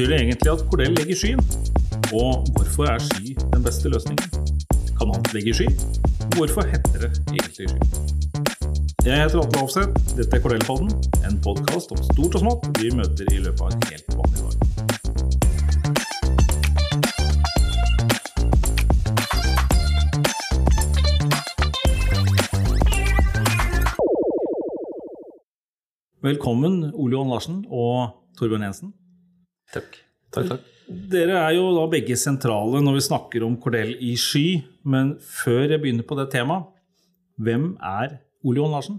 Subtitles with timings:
[0.00, 1.40] Betyr det egentlig at Cordell legger skyen?
[2.16, 4.28] Og hvorfor er sky den beste løsningen?
[4.96, 5.66] Kan alt legge sky?
[6.36, 7.66] Hvorfor heter det egentlig sky?
[9.04, 10.88] Jeg heter Atle Hofseth, dette er Cordell-podden,
[11.28, 14.54] en podkast om stort og smått vi møter i løpet av en helt vanlig dag.
[26.24, 28.96] Velkommen Ole Johan Larsen og Torbjørn Jensen.
[29.74, 30.00] Takk.
[30.34, 30.68] Takk, takk.
[30.90, 35.68] Dere er jo da begge sentrale når vi snakker om Cordell i sky, men før
[35.68, 36.66] jeg begynner på det temaet,
[37.40, 38.98] hvem er Ole Larsen?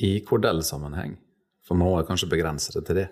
[0.00, 1.16] I Cordell-sammenheng,
[1.64, 3.06] for man må kanskje begrense det til det,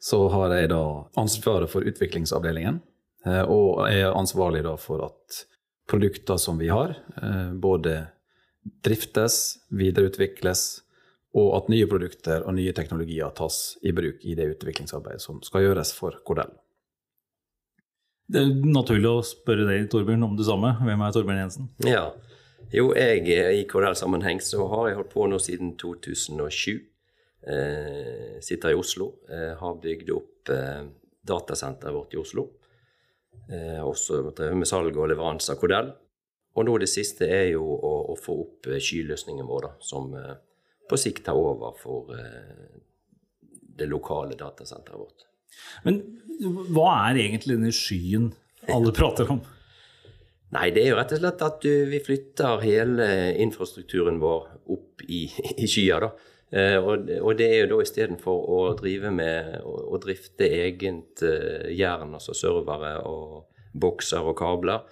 [0.00, 0.82] så har jeg da
[1.20, 2.80] ansvaret for utviklingsavdelingen,
[3.28, 5.42] eh, og er ansvarlig da for at
[5.90, 8.08] produkter som vi har, eh, både
[8.84, 10.82] driftes, videreutvikles,
[11.38, 15.68] og at nye produkter og nye teknologier tas i bruk i det utviklingsarbeidet som skal
[15.68, 16.52] gjøres for Cordell.
[18.30, 20.72] Det er naturlig å spørre deg, Torbjørn, om det samme.
[20.78, 21.70] Hvem er Torbjørn Jensen?
[21.86, 22.04] Ja.
[22.70, 26.76] Jo, jeg eh, i Cordell-sammenheng så har jeg holdt på nå siden 2007.
[27.50, 29.08] Eh, sitter i Oslo.
[29.26, 30.84] Eh, har bygd opp eh,
[31.26, 32.46] datasenteret vårt i Oslo.
[33.50, 35.90] Eh, også drevet med salg og leveranse av Cordell.
[36.54, 40.14] Og nå det siste er jo å, å få opp eh, skyløsningen vår, da, som
[40.18, 40.36] eh,
[40.90, 42.80] på sikt ta over for eh,
[43.80, 45.26] det lokale datasenteret vårt.
[45.86, 46.02] Men
[46.70, 48.30] hva er egentlig denne skyen
[48.70, 49.40] alle prater om?
[50.50, 53.06] Nei, det er jo rett og slett at du, vi flytter hele
[53.42, 55.24] infrastrukturen vår opp i,
[55.62, 56.00] i skya.
[56.02, 56.10] da.
[56.50, 61.22] Eh, og, og det er jo da istedenfor å drive med å, å drifte eget
[61.22, 63.46] eh, jern, altså servere og
[63.78, 64.82] bokser og kabler,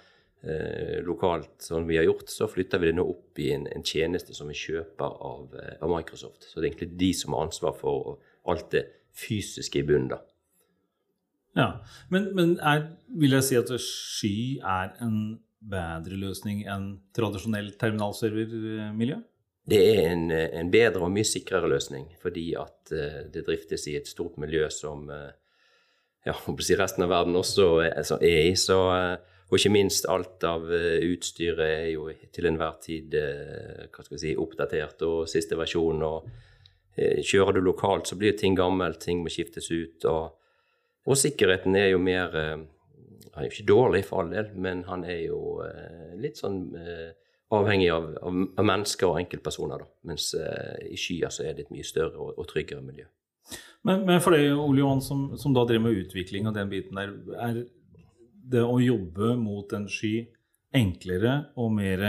[0.43, 3.85] eh, lokalt som vi har gjort, så flytter vi det nå opp i en, en
[3.85, 6.47] tjeneste som vi kjøper av, eh, av Microsoft.
[6.47, 8.19] Så det er egentlig de som har ansvar for
[8.49, 8.85] alt det
[9.19, 10.11] fysiske i bunnen.
[10.13, 10.21] da.
[11.57, 11.69] Ja,
[12.09, 12.85] Men, men er,
[13.19, 19.17] vil jeg si at sky er en bedre løsning enn tradisjonell terminalservermiljø?
[19.69, 23.97] Det er en, en, bedre og mye sikrere løsning, fordi at uh, det driftes i
[23.99, 25.27] et stort miljø som uh,
[26.25, 26.33] ja,
[26.79, 28.55] resten av verden også er, i.
[28.57, 28.79] Så,
[29.49, 35.23] og ikke minst alt av utstyret er jo til enhver tid jeg si, oppdatert og
[35.29, 36.03] siste versjon.
[36.05, 36.27] og
[37.25, 40.05] Kjører du lokalt, så blir ting gammelt, ting må skiftes ut.
[40.05, 40.35] Og,
[41.09, 45.03] og sikkerheten er jo mer Han er jo ikke dårlig for all del, men han
[45.05, 45.41] er jo
[46.21, 46.59] litt sånn
[47.49, 49.81] avhengig av, av, mennesker og enkeltpersoner.
[49.81, 49.89] Da.
[50.11, 50.33] Mens
[50.85, 53.07] i skyer så er det et mye større og, og tryggere miljø.
[53.87, 56.99] Men, men, for deg, Ole Johan, som, som, da driver med utvikling av den biten
[56.99, 57.61] der, er
[58.49, 60.27] det å jobbe mot en sky
[60.75, 62.03] enklere og mer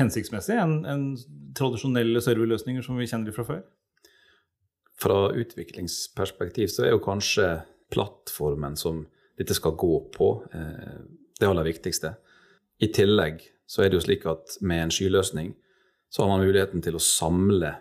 [0.00, 1.04] hensiktsmessig enn en
[1.56, 3.62] tradisjonelle serverløsninger som vi kjenner fra før?
[5.02, 7.48] Fra utviklingsperspektiv så er jo kanskje
[7.92, 9.04] plattformen som
[9.38, 11.00] dette skal gå på, eh,
[11.40, 12.14] det aller viktigste.
[12.80, 15.54] I tillegg så er det jo slik at med en skyløsning
[16.12, 17.76] så har man muligheten til å samle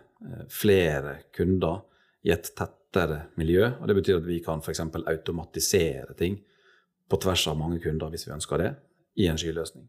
[0.51, 1.81] flere kunder
[2.23, 3.65] i et tettere miljø.
[3.79, 4.79] og Det betyr at vi kan f.eks.
[4.79, 6.39] automatisere ting
[7.11, 8.71] på tvers av mange kunder hvis vi ønsker det,
[9.19, 9.85] i en skyløsning.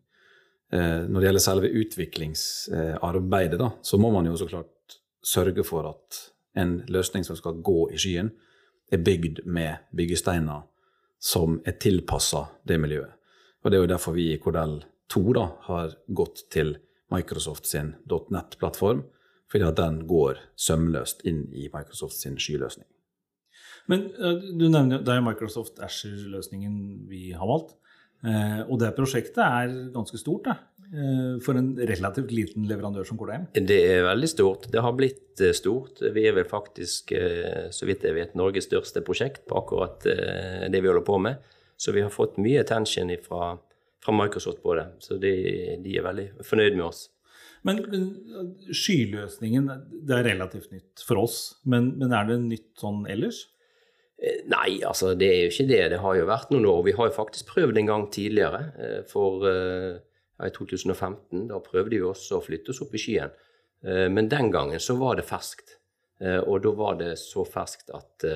[0.72, 6.20] Når det gjelder selve utviklingsarbeidet, da, så må man jo så klart sørge for at
[6.58, 8.32] en løsning som skal gå i skyen,
[8.92, 10.64] er bygd med byggesteiner
[11.22, 13.12] som er tilpassa det miljøet.
[13.62, 14.82] Og Det er jo derfor vi i Cordell
[15.12, 16.76] 2 da, har gått til
[17.12, 19.04] Microsoft sin .net-plattform,
[19.50, 22.88] fordi at den går sømløst inn i Microsoft sin skyløsning.
[23.90, 24.04] Men
[24.58, 26.76] du nevner det er Microsoft Asher-løsningen
[27.10, 27.74] vi har valgt.
[28.22, 30.54] Eh, og det prosjektet er ganske stort da,
[30.92, 33.48] eh, for en relativt liten leverandør som Cordell?
[33.56, 34.70] Det er veldig stort.
[34.70, 35.98] Det har blitt stort.
[36.14, 37.10] Vi er vel faktisk,
[37.74, 41.42] så vidt jeg vet, Norges største prosjekt på akkurat det vi holder på med.
[41.76, 43.56] Så vi har fått mye attention fra
[44.04, 44.86] fra Microsoft på det.
[44.98, 45.32] Så de,
[45.82, 47.06] de er veldig fornøyd med oss.
[47.62, 48.06] Men, men,
[48.74, 49.68] skyløsningen
[50.02, 53.44] det er relativt nytt for oss, men, men, er det nytt sånn ellers?
[54.46, 55.82] Nei, altså det er jo ikke det.
[55.94, 56.82] Det har jo vært noen år.
[56.86, 58.60] Vi har jo faktisk prøvd en gang tidligere.
[59.10, 63.34] For ja, i 2015 da prøvde vi også å flytte oss opp i skyen.
[64.14, 65.74] Men den gangen så var det ferskt.
[66.46, 68.28] Og da var det så ferskt at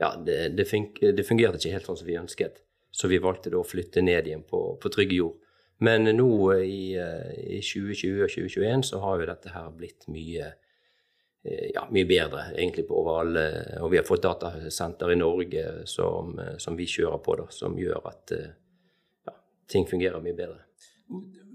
[0.00, 2.62] ja, det, det, fungerte ikke helt sånn som vi ønsket.
[2.90, 5.38] Så vi valgte da å flytte ned igjen på, på trygg jord.
[5.84, 6.30] Men nå
[6.60, 10.50] i, i, 2020 og 2021 så har jo dette her blitt mye,
[11.42, 13.38] ja, mye bedre egentlig på overall.
[13.80, 18.10] Og vi har fått datasenter i Norge som, som vi kjører på, da, som gjør
[18.10, 19.34] at ja,
[19.70, 20.60] ting fungerer mye bedre.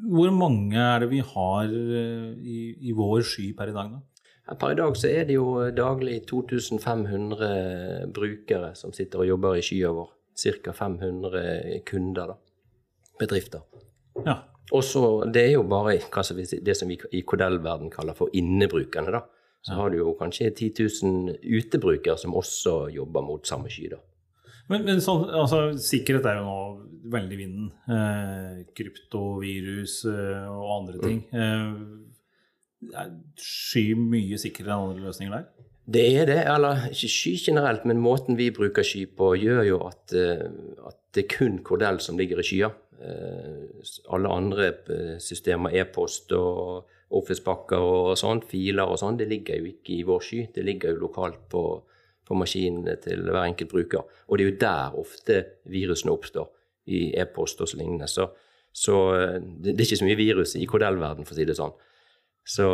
[0.05, 2.59] Hvor mange er det vi har i,
[2.89, 4.01] i vår sky per i dag, da?
[4.45, 9.63] Per i dag så er det jo daglig 2500 brukere som sitter og jobber i
[9.65, 10.11] skya vår.
[10.35, 10.73] Ca.
[10.75, 12.35] 500 kunder, da.
[13.19, 13.63] Bedrifter.
[14.25, 14.35] Ja.
[14.73, 19.11] Og så, Det er jo bare det som vi i Kodell-verden kaller for innebrukerne.
[19.11, 19.21] da.
[19.65, 23.89] Så har du jo kanskje 10 000 utebrukere som også jobber mot samme sky.
[23.95, 24.01] da.
[24.69, 26.59] Men, men så, altså, sikkerhet er jo nå
[27.13, 27.71] veldig i vinden.
[27.89, 31.19] Eh, kryptovirus eh, og andre ting.
[31.33, 35.51] Eh, er sky mye sikrere enn andre løsninger der?
[35.85, 39.83] Det er det, eller ikke sky generelt, men måten vi bruker sky på, gjør jo
[39.85, 40.47] at, eh,
[40.85, 42.71] at det er kun Cordell som ligger i skya.
[43.05, 49.61] Eh, alle andre eh, systemer, e-post og Office-pakker og sånn, filer og sånn, det ligger
[49.61, 50.41] jo ikke i vår sky.
[50.55, 51.63] Det ligger jo lokalt på,
[52.27, 54.03] på maskinene til hver enkelt bruker.
[54.27, 55.39] Og det er jo der ofte
[55.71, 56.51] virusene oppstår,
[56.91, 58.09] i e-post og så lignende.
[58.11, 58.27] Så,
[58.75, 58.99] så
[59.39, 61.73] det, det er ikke så mye virus i kodellverden, for å si det sånn.
[62.45, 62.67] Så,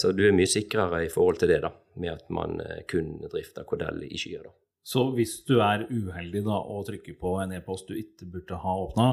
[0.00, 3.66] så, du er mye sikrere i forhold til det, da, med at man kun drifter
[3.68, 4.46] kodell i skyer.
[4.46, 4.54] da.
[4.88, 8.76] Så hvis du er uheldig da, og trykker på en e-post du ikke burde ha
[8.86, 9.08] åpna,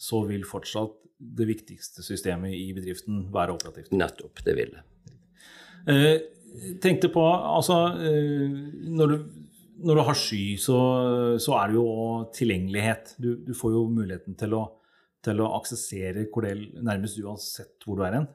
[0.00, 3.92] så vil fortsatt det viktigste systemet i bedriften være operativt?
[3.94, 4.82] Nettopp, det vil det.
[5.92, 6.16] Eh,
[6.82, 8.50] tenkte på, altså eh,
[8.90, 9.18] når, du,
[9.82, 10.78] når, du, har sky, så,
[11.38, 11.88] så, er det jo
[12.34, 13.14] tilgjengelighet.
[13.22, 14.64] Du, du får jo muligheten til å,
[15.24, 18.28] til å aksessere Cordell nærmest uansett hvor du er hen.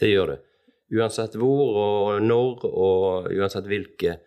[0.00, 0.50] Det gjør du.
[0.94, 4.18] Uansett hvor og når, og uansett hvilke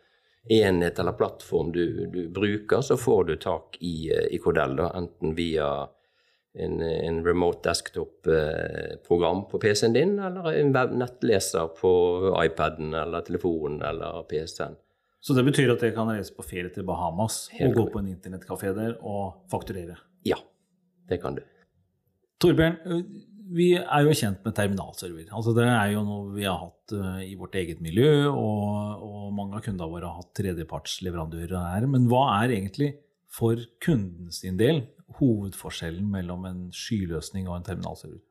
[0.49, 4.77] enhet eller plattform du, du bruker, så får du tak i, i Cordell.
[4.79, 5.69] Da, enten via
[6.57, 11.91] en, en remote desktop-program på PC-en din, eller en nettleser på
[12.43, 14.77] iPaden eller telefonen eller PC-en.
[15.19, 18.03] Så det betyr at dere kan reise på ferie til Bahamas Helt og gå på
[18.03, 19.97] en internettkafé der og fakturere?
[20.27, 20.37] Ja,
[21.09, 21.41] det kan du.
[22.41, 22.77] Torbjørn,
[23.57, 25.25] vi er jo kjent med terminalserver.
[25.33, 29.33] Altså det er jo noe vi har hatt uh, i vårt eget miljø, og, og
[29.35, 31.87] mange av kundene våre har hatt tredjepartsleverandører her.
[31.89, 32.93] Men hva er egentlig
[33.31, 34.85] for kunden sin del
[35.19, 38.21] hovedforskjellen mellom en skyløsning og en terminalserver?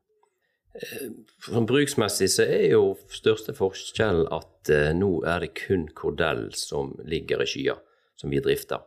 [0.77, 6.93] Eh, bruksmessig så er jo største forskjell at eh, nå er det kun Cordell som
[7.09, 7.79] ligger i skya,
[8.21, 8.85] som vi drifter.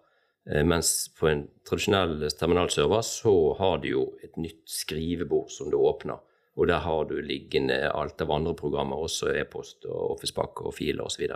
[0.49, 5.79] Eh, mens på en tradisjonell terminalserver så har du jo et nytt skrivebord som du
[5.81, 6.21] åpner.
[6.59, 11.07] Og der har du liggende alt av andre programmer, også e-post og Office-pakke og filer
[11.07, 11.29] osv.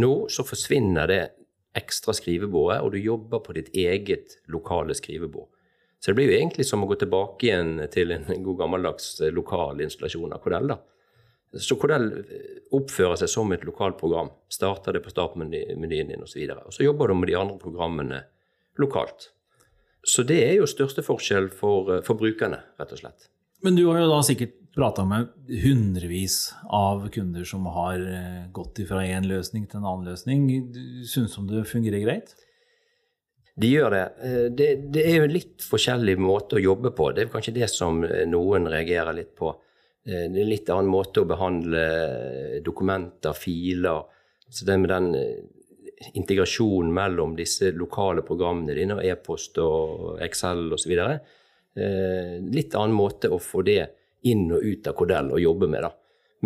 [0.00, 1.22] Nå så forsvinner det
[1.76, 5.50] ekstra skrivebordet, og du jobber på ditt eget lokale skrivebord.
[5.98, 9.32] Så det blir jo egentlig som å gå tilbake igjen til en god gammeldags eh,
[9.34, 10.70] lokal installasjon av Kodell.
[10.70, 10.78] da.
[11.58, 14.30] Så Cordell eh, oppfører seg som et lokalt program.
[14.52, 16.38] Starter det på startmenyen din osv.
[16.44, 18.22] Og, og så jobber du med de andre programmene
[18.78, 19.32] lokalt.
[20.06, 23.30] Så det er jo største forskjell for, eh, for brukerne, rett og slett.
[23.66, 25.32] Men du har jo da sikkert prata med
[25.64, 27.98] hundrevis av kunder som har
[28.54, 30.44] gått fra én løsning til en annen løsning.
[31.10, 32.36] Syns om det fungerer greit?
[33.58, 34.04] De gjør det.
[34.22, 34.68] Eh, det.
[34.94, 35.04] det.
[35.04, 37.10] er jo en litt forskjellig måte å jobbe på.
[37.14, 39.50] Det er kanskje det som eh, noen reagerer litt på.
[40.06, 41.84] Eh, det er en litt annen måte å behandle
[42.64, 44.06] dokumenter, filer
[44.48, 45.08] Så det med den
[46.14, 50.94] integrasjonen mellom disse lokale programmene dine, e-post og Excel osv.
[52.54, 53.82] Litt annen måte å få det
[54.30, 55.82] inn og ut av Kodell og jobbe med.
[55.82, 55.90] da.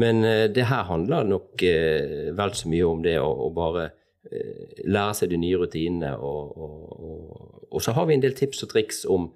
[0.00, 0.22] Men
[0.56, 3.90] det her handler nok vel så mye om det å, bare
[4.30, 6.14] lære seg de nye rutinene.
[6.16, 9.30] Og, og, og, og, så har vi en del tips og triks om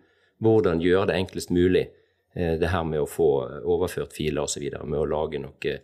[0.44, 1.88] hvordan gjøre det enklest mulig.
[2.36, 3.30] Eh, det her med å få
[3.64, 4.66] overført filer osv.
[4.84, 5.76] Med å lage noe,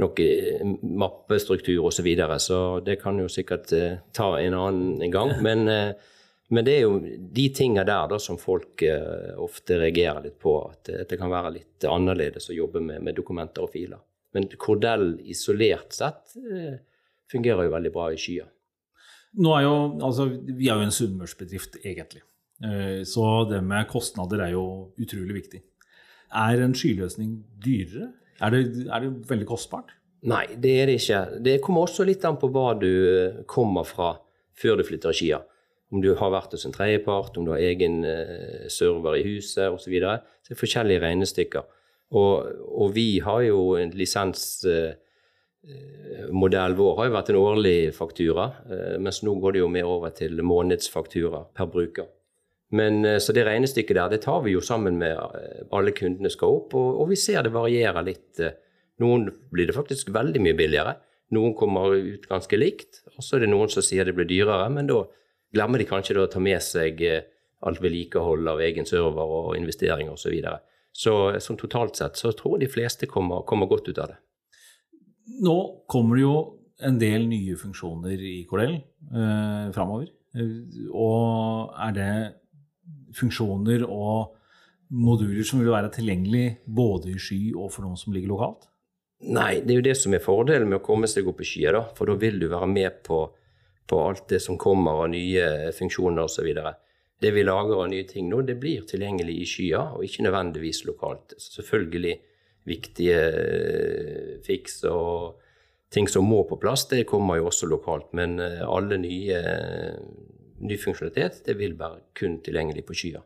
[0.00, 2.00] noe eh, mappestruktur osv.
[2.00, 2.40] Så, videre.
[2.42, 3.72] så det kan jo sikkert
[4.16, 5.36] ta en annen gang.
[5.44, 5.66] Men,
[6.50, 8.82] men, det er jo de tinga der da, som folk
[9.38, 10.58] ofte reagerer litt på.
[10.72, 14.02] At, at, det kan være litt annerledes å jobbe med, med dokumenter og filer.
[14.34, 16.38] Men Cordell isolert sett
[17.30, 18.48] fungerer jo veldig bra i skya.
[19.40, 22.24] Nå er jo, altså, vi er jo en sunnmørsbedrift, egentlig.
[22.64, 24.64] Eh, så det med kostnader er jo
[25.00, 25.62] utrolig viktig.
[26.30, 28.10] Er en skyløsning dyrere?
[28.40, 29.94] Er det, er det veldig kostbart?
[30.30, 31.20] Nei, det er det ikke.
[31.44, 34.12] Det kommer også litt an på hva du eh, kommer fra
[34.60, 35.40] før du flytter i Skia.
[35.90, 39.70] Om du har vært hos en tredjepart, om du har egen eh, server i huset
[39.70, 39.86] osv.
[39.86, 40.18] Så, videre.
[40.42, 41.70] så det er forskjellige regnestykker.
[42.18, 42.50] Og,
[42.82, 44.60] og vi har jo en lisens
[46.32, 49.88] modell vår har jo vært en årlig faktura, eh, mens nå går det jo mer
[49.88, 52.08] over til månedsfaktura per bruker.
[52.70, 55.18] Men eh, Så det regnestykket der, det tar vi jo sammen med
[55.72, 58.40] alle kundene skal opp, og, og vi ser det varierer litt.
[59.00, 60.96] Noen blir det faktisk veldig mye billigere,
[61.30, 64.68] noen kommer ut ganske likt, og så er det noen som sier det blir dyrere,
[64.72, 65.04] men da
[65.54, 67.00] glemmer de kanskje å ta med seg
[67.60, 70.24] alt vedlikehold av egen server og investeringer osv.
[70.24, 70.58] Så, videre.
[70.92, 74.18] så som totalt sett så tror jeg de fleste kommer, kommer godt ut av det
[75.44, 75.56] nå
[75.90, 76.36] kommer det jo
[76.86, 80.10] en del nye funksjoner i Cordell eh, framover.
[80.34, 82.12] Eh, og er det
[83.16, 84.36] funksjoner og
[84.90, 88.66] moduler som vil være tilgjengelig både i sky og for noen som ligger lokalt?
[89.30, 91.76] Nei, det er jo det som er fordelen med å komme seg opp i skyer,
[91.76, 91.82] da.
[91.96, 93.20] For da vil du være med på,
[93.84, 96.48] på alt det som kommer av nye funksjoner osv.
[97.20, 100.86] Det vi lager av nye ting nå, det blir tilgjengelig i skyer, og ikke nødvendigvis
[100.88, 101.36] lokalt.
[101.36, 102.16] Så selvfølgelig
[102.68, 105.40] viktige eh, fiks og
[105.90, 108.12] ting som må på plass, det kommer jo også lokalt.
[108.16, 109.40] Men eh, alle nye
[110.60, 113.24] ny funksjonalitet det vil være kun tilgjengelig på skyer.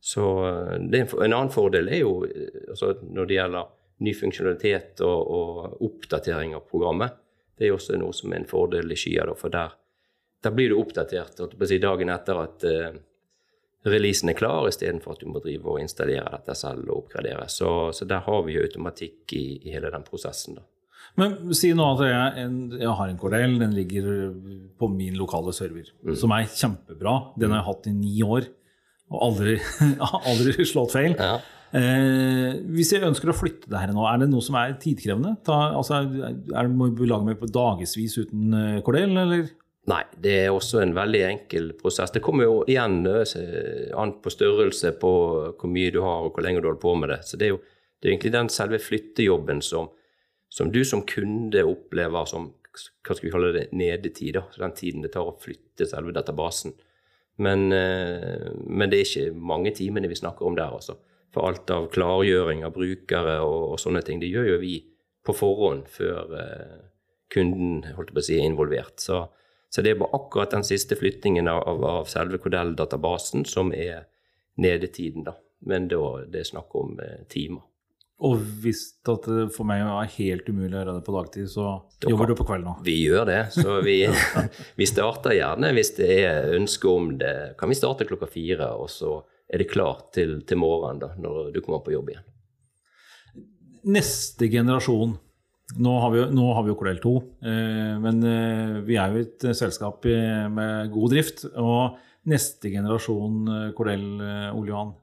[0.00, 5.74] Så en, en, annen fordel er jo altså når det gjelder ny funksjonalitet og, og,
[5.84, 7.18] oppdatering av programmet.
[7.52, 9.74] Det er også noe som er en fordel i skyer, for der,
[10.40, 12.64] der blir du oppdatert si, dagen etter at
[13.86, 17.46] releasen er klar, istedenfor at du må drive og installere dette selv og oppgradere.
[17.52, 20.58] Så, så der har vi jo automatikk i, i, hele den prosessen.
[20.60, 20.66] da.
[21.18, 24.10] Men si nå at jeg, en, jeg har en Cordell, den ligger
[24.78, 26.14] på min lokale server, mm.
[26.18, 27.16] som er kjempebra.
[27.40, 28.50] Den har jeg hatt i ni år
[29.10, 29.56] og aldri,
[30.30, 31.16] aldri slått feil.
[31.18, 31.40] Ja.
[31.70, 35.36] Eh, hvis jeg ønsker å flytte det her nå, er det noe som er tidkrevende?
[35.46, 39.50] Ta, altså, er det, må vi lage meg på dagevis uten eh, eller?
[39.88, 42.12] Nei, det er også en veldig enkel prosess.
[42.12, 45.12] Det kommer jo igjen eh, an på størrelse på
[45.56, 47.22] hvor mye du har og hvor lenge du holder på med det.
[47.26, 47.62] Så det er jo
[48.00, 49.90] det er egentlig den selve flyttejobben som,
[50.48, 54.38] som, du som kunde opplever som hva skal vi kalle det, nedetid.
[54.38, 56.72] da, Den tiden det tar å flytte selve databasen.
[57.40, 60.96] Men, men det er ikke mange timene vi snakker om der, altså
[61.34, 64.20] for alt av klargjøring av brukere og, og, sånne ting.
[64.22, 64.76] Det gjør jo vi
[65.26, 66.78] på forhånd før eh,
[67.30, 68.96] kunden holdt på å si, er involvert.
[69.02, 69.22] Så,
[69.70, 74.08] så, det er bare akkurat den siste flyttingen av, av selve Kodell-databasen som er
[74.60, 75.36] nedetiden, da.
[75.66, 77.62] Men da det er snakk om eh, timer.
[78.20, 81.68] Og hvis det for meg er helt umulig å gjøre det på dagtid, så
[82.02, 82.82] da jobber du på kvelden òg?
[82.84, 83.40] Vi gjør det.
[83.54, 83.96] Så vi,
[84.80, 88.74] vi starter gjerne, hvis det er ønske om det, kan vi starte klokka fire.
[88.76, 92.26] og så er det klart til, til morgenen da, når du kommer på jobb igjen.
[93.90, 95.16] Neste generasjon
[95.78, 97.10] Nå har vi, nå har vi jo Kordell 2,
[97.46, 100.06] eh, men eh, vi er jo et selskap
[100.50, 101.44] med god drift.
[101.54, 104.96] Og neste generasjon eh, Cordell, eh, Ole Johan,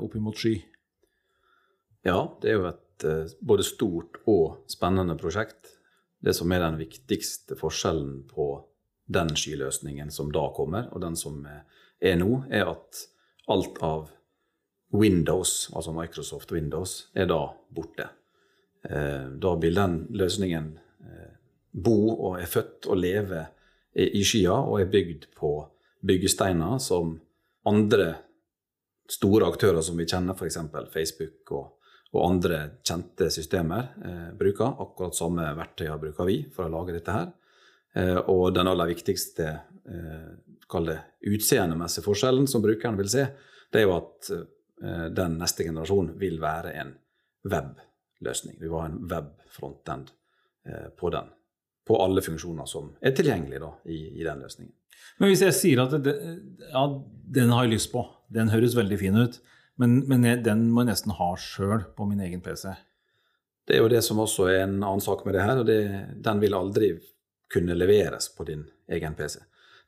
[0.00, 0.54] opp mot sky?
[2.06, 5.74] Ja, det er jo et eh, både stort og spennende prosjekt.
[6.22, 8.48] Det som er den viktigste forskjellen på
[9.12, 13.02] den skyløsningen som da kommer, og den som er nå, er at
[13.50, 14.08] alt av
[14.94, 17.42] Windows, altså Microsoft Windows, er da
[17.74, 18.06] borte.
[18.82, 20.70] Eh, da vil den løsningen
[21.06, 21.34] eh,
[21.72, 23.46] bo og er født og leve
[23.92, 25.52] i skya og er bygd på
[26.00, 27.12] byggesteiner som
[27.68, 28.06] andre
[29.12, 30.58] store aktører som vi kjenner, f.eks.
[30.92, 31.66] Facebook og,
[32.12, 34.78] og, andre kjente systemer, eh, bruker.
[34.82, 37.30] Akkurat samme verktøyer bruker vi for å lage dette her.
[37.94, 39.48] Eh, og den aller viktigste
[39.84, 40.32] eh,
[40.72, 43.26] utseendemessige forskjellen som brukeren vil se,
[43.72, 46.94] det er jo at eh, den neste generasjonen vil være en
[48.22, 48.56] web-løsning.
[48.60, 50.10] Vi var en web-frontend
[50.66, 51.30] eh, på den.
[51.86, 54.74] På alle funksjoner som er tilgjengelige da, i, i, den løsningen.
[55.18, 56.14] Men hvis jeg sier at det,
[56.70, 56.84] ja,
[57.34, 59.40] den har jeg lyst på, den høres veldig fin ut,
[59.80, 62.70] men, men jeg, den må jeg nesten ha sjøl på min egen PC.
[63.66, 65.58] Det er jo det som også er en annen sak med det her.
[65.58, 65.80] og det,
[66.22, 66.92] Den vil aldri
[67.52, 69.40] kunne leveres på din egen PC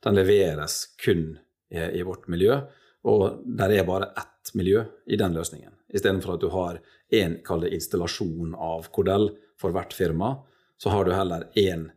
[0.05, 1.37] den leveres kun
[1.69, 2.59] i, i vårt miljø.
[3.05, 5.73] Og der er bare ett miljø i den løsningen.
[5.95, 6.81] Istedenfor at du har
[7.13, 7.39] én
[7.71, 10.35] installasjon av Cordell for hvert firma,
[10.77, 11.89] så har du heller én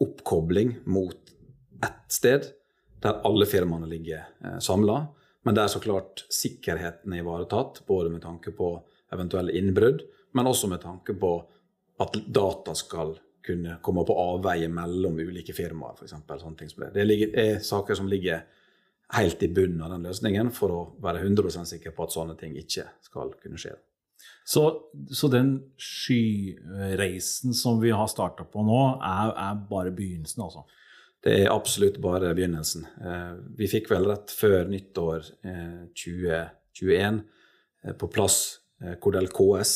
[0.00, 1.18] oppkobling mot
[1.84, 2.46] ett sted,
[3.02, 5.06] der alle firmaene ligger eh, samla.
[5.42, 8.76] Men der så klart sikkerheten er ivaretatt, både med tanke på
[9.12, 10.02] eventuelle innbrudd,
[10.32, 11.32] men også med tanke på
[12.00, 16.14] at data skal kunne komme på avveie mellom ulike firmaer, f.eks.
[16.14, 16.92] Sånne det.
[16.94, 18.44] Det ligger, er saker som ligger
[19.16, 22.54] helt i bunnen av den løsningen for å være 100 sikker på at sånne ting
[22.58, 23.74] ikke skal kunne skje.
[24.44, 24.62] Så,
[25.10, 30.64] så den skyreisen som vi har starta på nå, er, er, bare begynnelsen, altså?
[31.22, 32.86] Det er absolutt bare begynnelsen.
[32.98, 35.28] Eh, vi fikk vel rett før nyttår
[35.94, 37.20] 2021 eh,
[37.86, 38.40] eh, på plass
[38.98, 39.72] Cordel KS,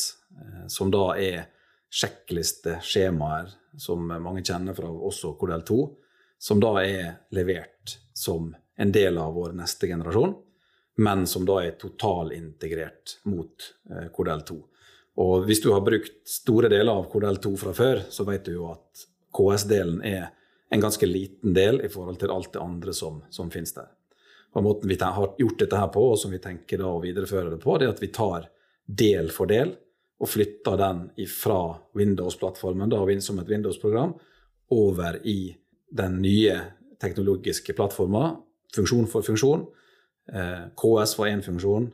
[0.67, 1.45] som da er
[1.87, 5.77] sjekkliste, skjemaer, som mange kjenner fra også Cordel 2,
[6.35, 10.35] som da er levert som en del av vår neste generasjon,
[10.97, 14.57] men som da er totalintegrert mot eh, Cordel 2.
[15.21, 18.57] Og hvis du har brukt store deler av Cordel 2 fra før, så vet du
[18.57, 20.29] jo at KS-delen er
[20.69, 23.89] en ganske liten del i forhold til alt det andre som, som finnes der.
[24.57, 27.53] Og Måten vi har gjort dette her på, og som vi tenker da å videreføre
[27.53, 28.49] det på, det er at vi tar
[28.87, 29.75] del for del
[30.17, 34.15] og flytter den fra Windows-plattformen som et Windows-program
[34.73, 35.55] over i
[35.89, 36.55] den nye
[37.01, 38.35] teknologiske plattforma,
[38.75, 39.65] funksjon for funksjon.
[40.33, 41.91] Eh, KS var én funksjon,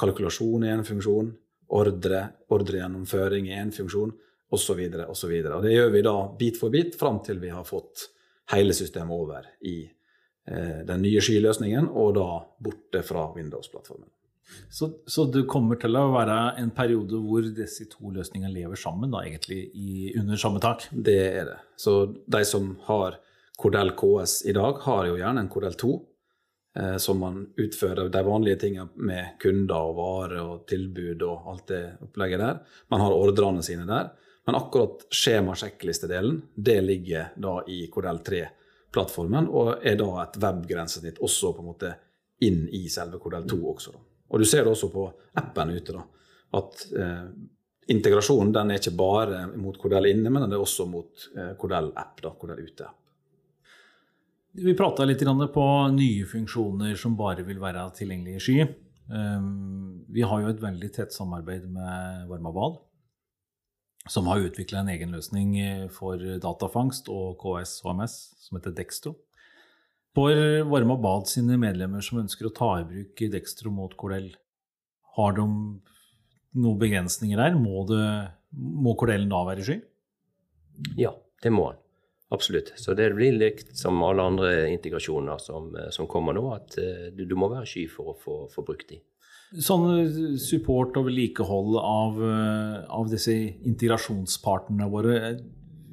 [0.00, 1.32] kalkulasjon er én funksjon,
[1.76, 4.14] ordre, ordregjennomføring er én funksjon,
[4.50, 4.80] osv.
[5.08, 5.34] osv.
[5.62, 8.08] Det gjør vi da bit for bit fram til vi har fått
[8.54, 12.28] hele systemet over i eh, den nye skyløsningen, og da
[12.62, 14.08] borte fra Windows-plattformen.
[14.70, 19.10] Så, så, det kommer til å være en periode hvor disse to løsningene lever sammen,
[19.10, 20.86] da, egentlig, i, under samme tak?
[20.90, 21.56] Det er det.
[21.82, 21.96] Så
[22.30, 23.18] de som har
[23.56, 25.94] Cordell KS i dag, har jo gjerne en Cordell 2,
[26.78, 31.66] eh, som man utfører de vanlige tingene med kunder og varer og tilbud og alt
[31.72, 32.60] det opplegget der.
[32.92, 34.12] Man har ordrene sine der.
[34.46, 41.50] Men akkurat skjema-sjekklistedelen det ligger da i Cordell 3-plattformen, og er da et webgrensesnitt også
[41.56, 41.90] på en måte
[42.46, 43.96] inn i selve Cordell 2 også.
[43.96, 44.04] Da.
[44.30, 45.08] Og du ser det også på
[45.40, 46.04] appen ute, da,
[46.60, 47.26] at eh,
[47.96, 51.90] integrasjonen den er ikke bare mot Cordell inne, men den er også mot eh, Cordell
[51.98, 52.92] app, da, Cordell ute.
[54.56, 55.20] Vi prata litt
[55.52, 58.66] på nye funksjoner som bare vil være tilgjengelige i sky.
[59.06, 62.80] Um, vi har jo et veldig tett samarbeid med Varmabad
[64.08, 69.16] som har utvikla en egen løsning eh, for datafangst og KS HMS som heter Dextro.
[70.16, 70.32] For
[70.70, 74.30] Varmabad sine medlemmer som ønsker å ta i bruk Dextro mot Cordell,
[75.18, 77.58] har de noen begrensninger der?
[77.58, 78.06] Må, det,
[78.56, 79.80] må Cordellen da være sky?
[80.96, 81.82] Ja, det må den.
[82.34, 82.72] Absolutt.
[82.76, 87.22] Så det blir likt som alle andre integrasjoner som, som kommer nå, at uh, du,
[87.28, 88.98] du, må være sky for å få, få brukt de.
[89.62, 89.86] Sånn
[90.42, 93.30] support og vedlikehold av, eh, av, disse
[93.62, 95.14] integrasjonspartnerne våre,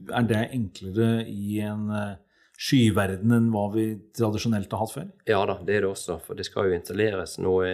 [0.09, 2.15] er det enklere i en eh,
[2.57, 3.85] skyverden enn hva vi
[4.17, 5.11] tradisjonelt har hatt før?
[5.29, 6.17] Ja da, det er det også.
[6.25, 7.69] For det skal jo installeres noe,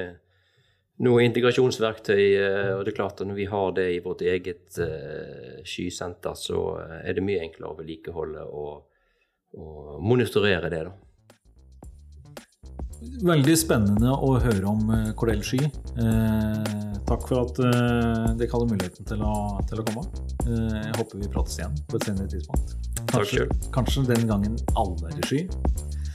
[1.06, 2.24] noe integrasjonsverktøy.
[2.40, 6.36] Eh, og det er klart at når vi har det i vårt eget uh, skysenter,
[6.38, 6.64] så
[7.04, 9.06] er det mye enklere å vedlikeholde og,
[9.60, 10.84] og monitorere det.
[10.90, 10.98] da.
[13.00, 15.60] Veldig spennende å høre om Cordell eh, Sky.
[16.04, 19.36] Eh, takk for at eh, dere hadde muligheten til å,
[19.70, 20.04] til å komme.
[20.44, 22.76] Eh, jeg håper vi prates igjen på et senere tidspunkt.
[23.14, 25.46] Kanskje, kanskje den gangen alle er i sky.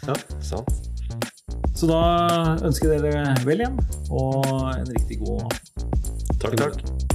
[0.05, 0.94] Ja, sant.
[1.85, 3.75] Så da ønsker jeg dere vel igjen,
[4.09, 5.53] og en riktig god
[6.41, 7.13] Takk, takk.